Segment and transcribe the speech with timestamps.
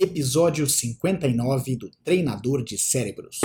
[0.00, 3.38] episódio 59 do Treinador de Cérebros.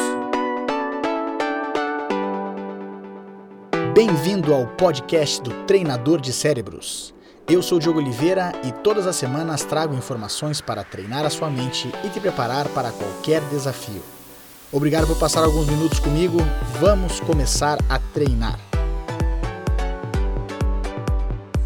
[3.94, 7.13] Bem-vindo ao podcast do Treinador de Cérebros.
[7.46, 11.91] Eu sou Diogo Oliveira e todas as semanas trago informações para treinar a sua mente
[12.05, 14.01] e te preparar para qualquer desafio.
[14.72, 16.37] Obrigado por passar alguns minutos comigo.
[16.79, 18.74] Vamos começar a treinar.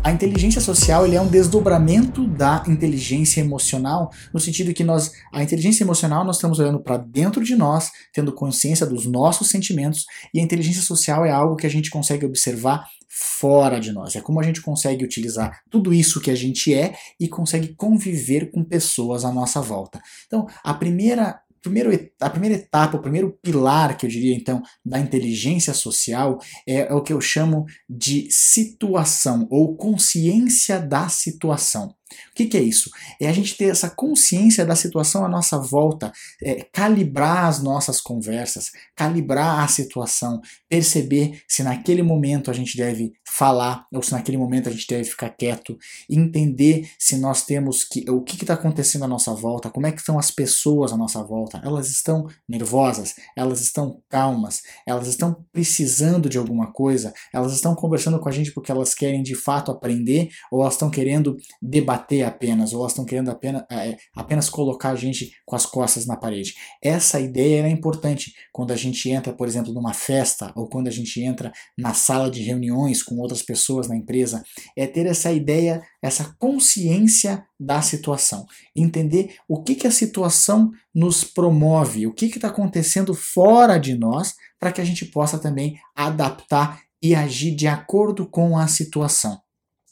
[0.01, 5.43] A inteligência social ele é um desdobramento da inteligência emocional, no sentido que nós, a
[5.43, 10.39] inteligência emocional nós estamos olhando para dentro de nós, tendo consciência dos nossos sentimentos, e
[10.39, 14.15] a inteligência social é algo que a gente consegue observar fora de nós.
[14.15, 18.51] É como a gente consegue utilizar tudo isso que a gente é e consegue conviver
[18.51, 20.01] com pessoas à nossa volta.
[20.27, 24.99] Então, a primeira primeiro, a primeira etapa, o primeiro pilar que eu diria então da
[24.99, 31.93] inteligência social é, é o que eu chamo de situação ou consciência da situação.
[32.31, 32.89] O que, que, é isso?
[33.19, 36.11] É a gente ter essa consciência da situação à nossa volta,
[36.43, 43.13] é, calibrar as nossas conversas, calibrar a situação, perceber se naquele momento a gente deve
[43.27, 45.77] falar ou se naquele momento a gente deve ficar quieto,
[46.09, 49.99] entender se nós temos que o que está acontecendo à nossa volta, como é que
[49.99, 56.29] estão as pessoas à nossa volta, elas estão nervosas, elas estão calmas, elas estão precisando
[56.29, 60.29] de alguma coisa, elas estão conversando com a gente porque elas querem de fato aprender
[60.51, 64.91] ou elas estão querendo debater bater apenas, ou elas estão querendo apenas, é, apenas colocar
[64.91, 66.55] a gente com as costas na parede.
[66.81, 70.91] Essa ideia é importante quando a gente entra, por exemplo, numa festa, ou quando a
[70.91, 74.41] gente entra na sala de reuniões com outras pessoas na empresa,
[74.77, 78.45] é ter essa ideia, essa consciência da situação.
[78.75, 84.33] Entender o que, que a situação nos promove, o que está acontecendo fora de nós,
[84.57, 89.39] para que a gente possa também adaptar e agir de acordo com a situação.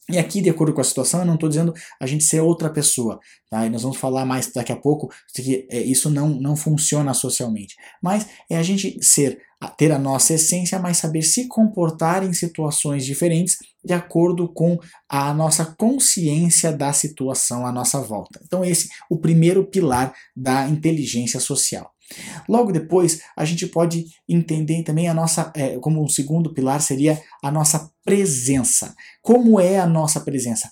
[0.10, 2.70] E aqui, de acordo com a situação, eu não estou dizendo a gente ser outra
[2.70, 3.20] pessoa,
[3.50, 3.66] tá?
[3.66, 7.76] E nós vamos falar mais daqui a pouco que é, isso não, não funciona socialmente.
[8.02, 9.38] Mas é a gente ser,
[9.78, 15.34] ter a nossa essência, mas saber se comportar em situações diferentes de acordo com a
[15.34, 18.40] nossa consciência da situação à nossa volta.
[18.46, 21.92] Então, esse é o primeiro pilar da inteligência social.
[22.48, 27.22] Logo depois, a gente pode entender também a nossa, é, como um segundo pilar seria
[27.44, 28.96] a nossa presença.
[29.22, 30.72] Como é a nossa presença?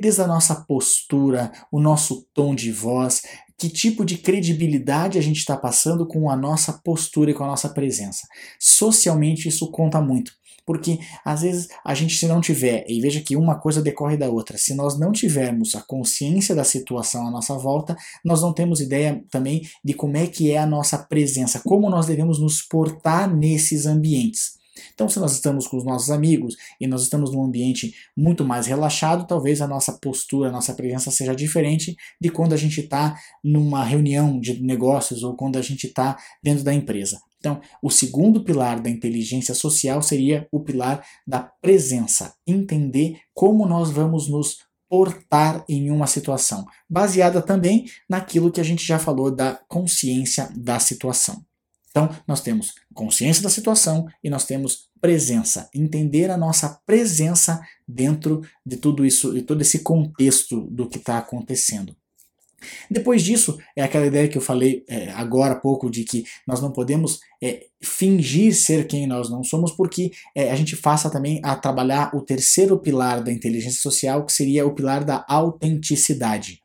[0.00, 3.22] Desde a nossa postura, o nosso tom de voz,
[3.56, 7.46] que tipo de credibilidade a gente está passando com a nossa postura e com a
[7.46, 8.26] nossa presença.
[8.58, 10.32] Socialmente, isso conta muito.
[10.66, 14.28] Porque às vezes a gente, se não tiver, e veja que uma coisa decorre da
[14.28, 18.80] outra, se nós não tivermos a consciência da situação à nossa volta, nós não temos
[18.80, 23.34] ideia também de como é que é a nossa presença, como nós devemos nos portar
[23.34, 24.62] nesses ambientes.
[24.94, 28.66] Então, se nós estamos com os nossos amigos e nós estamos num ambiente muito mais
[28.66, 33.18] relaxado, talvez a nossa postura, a nossa presença seja diferente de quando a gente está
[33.44, 37.20] numa reunião de negócios ou quando a gente está dentro da empresa.
[37.42, 43.90] Então, o segundo pilar da inteligência social seria o pilar da presença, entender como nós
[43.90, 44.58] vamos nos
[44.88, 50.78] portar em uma situação, baseada também naquilo que a gente já falou da consciência da
[50.78, 51.44] situação.
[51.90, 58.42] Então, nós temos consciência da situação e nós temos presença, entender a nossa presença dentro
[58.64, 61.96] de tudo isso, de todo esse contexto do que está acontecendo.
[62.90, 66.60] Depois disso, é aquela ideia que eu falei é, agora há pouco de que nós
[66.60, 71.40] não podemos é, fingir ser quem nós não somos, porque é, a gente faça também
[71.42, 76.60] a trabalhar o terceiro pilar da inteligência social, que seria o pilar da autenticidade.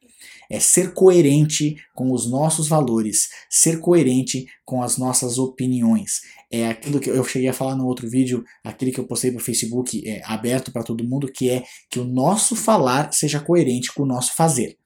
[0.49, 6.21] É ser coerente com os nossos valores, ser coerente com as nossas opiniões.
[6.49, 9.41] É aquilo que eu cheguei a falar no outro vídeo, aquele que eu postei para
[9.41, 13.93] o Facebook é, aberto para todo mundo, que é que o nosso falar seja coerente
[13.93, 14.77] com o nosso fazer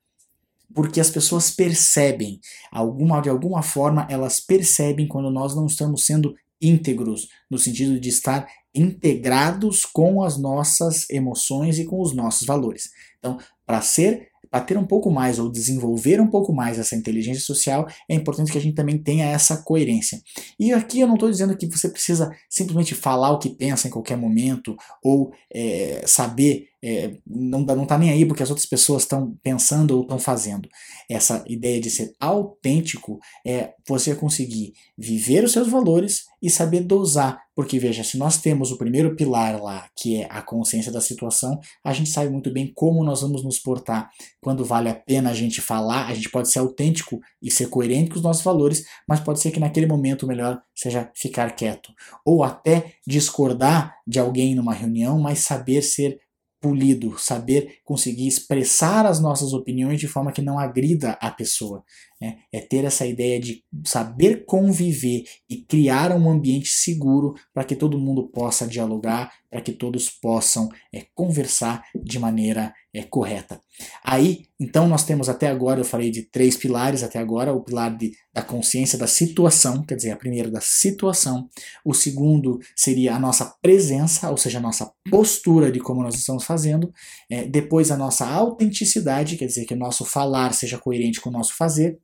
[0.73, 2.39] porque as pessoas percebem,
[2.71, 8.09] alguma, de alguma forma elas percebem quando nós não estamos sendo íntegros, no sentido de
[8.09, 12.89] estar integrados com as nossas emoções e com os nossos valores.
[13.19, 17.41] Então, para ser para ter um pouco mais ou desenvolver um pouco mais essa inteligência
[17.41, 20.21] social, é importante que a gente também tenha essa coerência.
[20.59, 23.91] E aqui eu não estou dizendo que você precisa simplesmente falar o que pensa em
[23.91, 29.03] qualquer momento ou é, saber é, não, não tá nem aí porque as outras pessoas
[29.03, 30.67] estão pensando ou estão fazendo.
[31.09, 37.39] Essa ideia de ser autêntico é você conseguir viver os seus valores e saber dosar.
[37.53, 41.59] Porque, veja, se nós temos o primeiro pilar lá, que é a consciência da situação,
[41.83, 44.09] a gente sabe muito bem como nós vamos nos portar.
[44.41, 48.09] Quando vale a pena a gente falar, a gente pode ser autêntico e ser coerente
[48.09, 51.91] com os nossos valores, mas pode ser que naquele momento o melhor seja ficar quieto.
[52.25, 56.19] Ou até discordar de alguém numa reunião, mas saber ser
[56.61, 61.83] polido, saber conseguir expressar as nossas opiniões de forma que não agrida a pessoa.
[62.21, 62.37] Né?
[62.53, 67.97] é ter essa ideia de saber conviver e criar um ambiente seguro para que todo
[67.97, 73.59] mundo possa dialogar, para que todos possam é, conversar de maneira é, correta.
[74.03, 77.95] Aí, então, nós temos até agora, eu falei de três pilares até agora: o pilar
[77.97, 81.49] de, da consciência da situação, quer dizer, a primeira da situação,
[81.83, 86.43] o segundo seria a nossa presença, ou seja, a nossa postura de como nós estamos
[86.43, 86.93] fazendo,
[87.29, 91.33] é, depois a nossa autenticidade, quer dizer, que o nosso falar seja coerente com o
[91.33, 91.99] nosso fazer,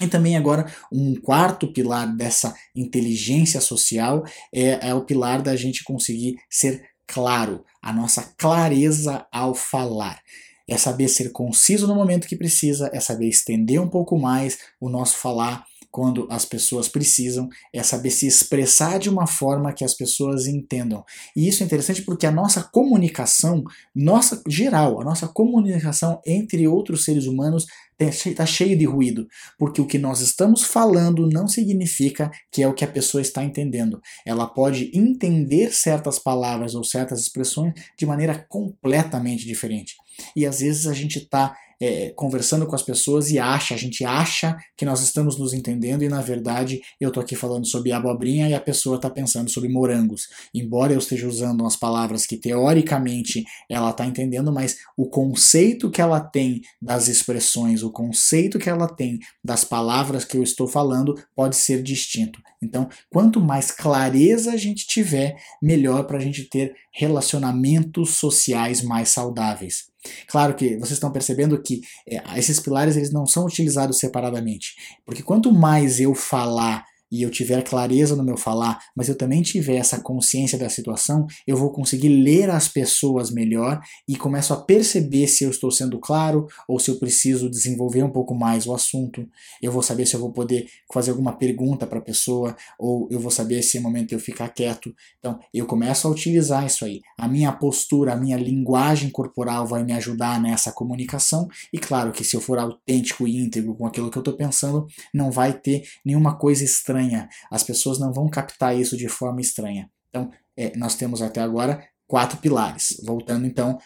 [0.00, 5.82] e também agora um quarto pilar dessa inteligência social é, é, o pilar da gente
[5.82, 10.20] conseguir ser claro, a nossa clareza ao falar.
[10.68, 14.88] É saber ser conciso no momento que precisa, é saber estender um pouco mais o
[14.88, 15.64] nosso falar
[15.96, 21.02] quando as pessoas precisam, é saber se expressar de uma forma que as pessoas entendam.
[21.34, 23.64] E isso é interessante porque a nossa comunicação,
[23.94, 27.64] nossa geral, a nossa comunicação entre outros seres humanos
[27.98, 29.26] está cheio de ruído,
[29.58, 33.42] porque o que nós estamos falando não significa que é o que a pessoa está
[33.42, 33.98] entendendo.
[34.26, 39.94] Ela pode entender certas palavras ou certas expressões de maneira completamente diferente.
[40.34, 44.04] E às vezes a gente está é, conversando com as pessoas e acha, a gente
[44.04, 48.48] acha que nós estamos nos entendendo e na verdade eu estou aqui falando sobre abobrinha
[48.48, 50.28] e a pessoa está pensando sobre morangos.
[50.54, 56.00] Embora eu esteja usando umas palavras que teoricamente ela está entendendo, mas o conceito que
[56.00, 61.14] ela tem das expressões, o conceito que ela tem das palavras que eu estou falando
[61.34, 62.40] pode ser distinto.
[62.62, 69.10] Então, quanto mais clareza a gente tiver, melhor para a gente ter relacionamentos sociais mais
[69.10, 69.94] saudáveis.
[70.28, 74.74] Claro que vocês estão percebendo que é, esses pilares eles não são utilizados separadamente,
[75.04, 79.42] porque quanto mais eu falar e eu tiver clareza no meu falar, mas eu também
[79.42, 84.56] tiver essa consciência da situação, eu vou conseguir ler as pessoas melhor e começo a
[84.56, 88.74] perceber se eu estou sendo claro ou se eu preciso desenvolver um pouco mais o
[88.74, 89.26] assunto.
[89.62, 93.20] Eu vou saber se eu vou poder fazer alguma pergunta para a pessoa ou eu
[93.20, 94.94] vou saber se é momento eu ficar quieto.
[95.18, 97.00] Então, eu começo a utilizar isso aí.
[97.18, 102.24] A minha postura, a minha linguagem corporal vai me ajudar nessa comunicação e claro que
[102.24, 105.84] se eu for autêntico e íntegro com aquilo que eu estou pensando, não vai ter
[106.04, 107.28] nenhuma coisa estranha estranha.
[107.50, 109.90] As pessoas não vão captar isso de forma estranha.
[110.08, 113.00] Então, é, nós temos até agora quatro pilares.
[113.04, 113.78] Voltando então,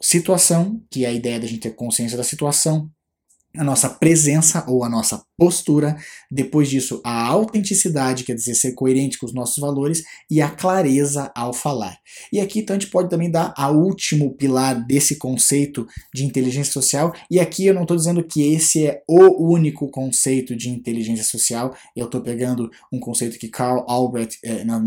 [0.00, 2.90] situação, que é a ideia da gente ter consciência da situação,
[3.56, 5.96] a nossa presença ou a nossa postura,
[6.30, 11.30] depois disso a autenticidade, quer dizer, ser coerente com os nossos valores, e a clareza
[11.34, 11.98] ao falar.
[12.32, 16.72] E aqui então a gente pode também dar a último pilar desse conceito de inteligência
[16.72, 21.24] social, e aqui eu não estou dizendo que esse é o único conceito de inteligência
[21.24, 24.38] social, eu estou pegando um conceito que Carl Albrecht,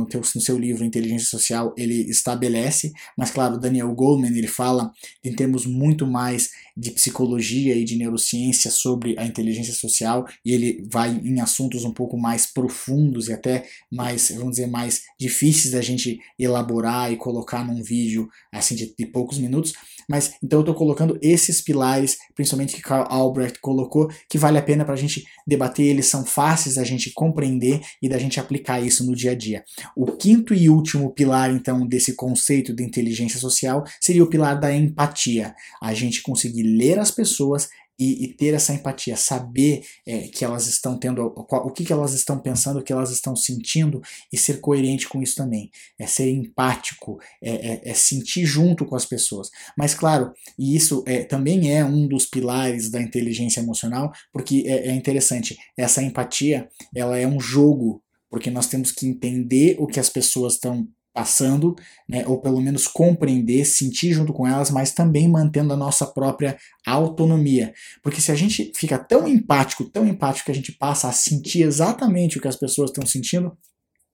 [0.10, 4.92] teu, no seu livro Inteligência Social, ele estabelece, mas claro, Daniel Goleman, ele fala
[5.24, 10.88] em termos muito mais de psicologia e de neurociência sobre a inteligência social e ele
[10.92, 15.82] vai em assuntos um pouco mais profundos e até mais, vamos dizer, mais difíceis da
[15.82, 19.74] gente elaborar e colocar num vídeo assim de, de poucos minutos.
[20.08, 24.62] Mas então eu estou colocando esses pilares, principalmente que Carl Albrecht colocou, que vale a
[24.62, 28.80] pena para a gente debater, eles são fáceis da gente compreender e da gente aplicar
[28.80, 29.64] isso no dia a dia.
[29.96, 34.74] O quinto e último pilar, então, desse conceito de inteligência social seria o pilar da
[34.74, 35.56] empatia.
[35.82, 40.68] A gente conseguir ler as pessoas e, e, ter essa empatia, saber é, que elas
[40.68, 44.60] estão tendo, o que, que elas estão pensando, o que elas estão sentindo e ser
[44.60, 45.70] coerente com isso também.
[46.00, 49.50] É ser empático, é, é, é sentir junto com as pessoas.
[49.78, 54.90] Mas, claro, e isso é, também é um dos pilares da inteligência emocional, porque é,
[54.90, 59.98] é interessante, essa empatia ela é um jogo porque nós temos que entender o que
[59.98, 60.86] as pessoas estão
[61.16, 61.74] passando,
[62.10, 66.58] né, ou pelo menos compreender, sentir junto com elas, mas também mantendo a nossa própria
[66.86, 67.74] autonomia.
[68.04, 71.62] Porque se a gente fica tão empático, tão empático que a gente passa a sentir
[71.62, 73.58] exatamente o que as pessoas estão sentindo,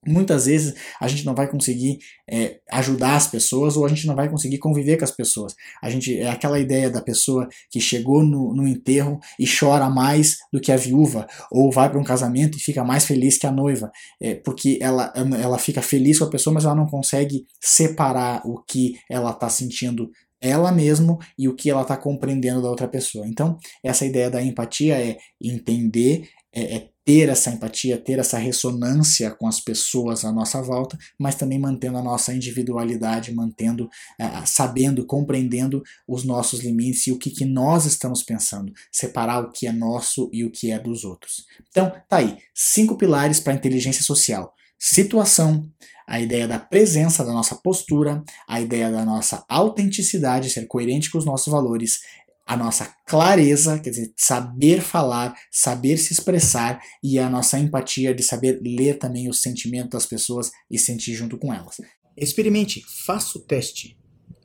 [0.06, 4.16] Muitas vezes a gente não vai conseguir é, ajudar as pessoas ou a gente não
[4.16, 5.54] vai conseguir conviver com as pessoas.
[5.80, 10.38] A gente é aquela ideia da pessoa que chegou no, no enterro e chora mais
[10.52, 13.52] do que a viúva, ou vai para um casamento e fica mais feliz que a
[13.52, 18.42] noiva, é, porque ela, ela fica feliz com a pessoa, mas ela não consegue separar
[18.44, 22.88] o que ela está sentindo ela mesma e o que ela está compreendendo da outra
[22.88, 23.26] pessoa.
[23.26, 29.30] Então, essa ideia da empatia é entender, é, é ter essa empatia, ter essa ressonância
[29.30, 33.84] com as pessoas à nossa volta, mas também mantendo a nossa individualidade, mantendo,
[34.20, 39.50] uh, sabendo, compreendendo os nossos limites e o que, que nós estamos pensando, separar o
[39.50, 41.44] que é nosso e o que é dos outros.
[41.68, 45.68] Então, tá aí, cinco pilares para a inteligência social: situação,
[46.06, 51.18] a ideia da presença da nossa postura, a ideia da nossa autenticidade, ser coerente com
[51.18, 52.00] os nossos valores,
[52.46, 58.22] a nossa clareza, quer dizer, saber falar, saber se expressar e a nossa empatia de
[58.22, 61.76] saber ler também o sentimento das pessoas e sentir junto com elas.
[62.16, 63.96] Experimente, faça o teste.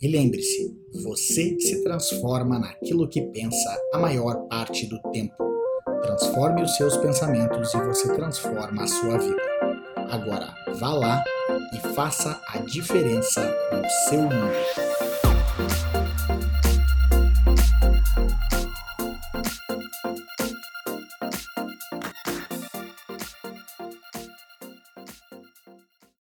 [0.01, 5.35] E lembre-se, você se transforma naquilo que pensa a maior parte do tempo.
[6.03, 9.41] Transforme os seus pensamentos e você transforma a sua vida.
[10.09, 11.23] Agora, vá lá
[11.73, 15.06] e faça a diferença no seu mundo.